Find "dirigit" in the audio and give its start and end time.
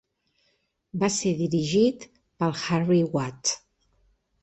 1.43-2.09